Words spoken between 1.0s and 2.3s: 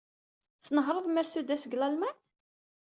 Mercedes deg Lalman?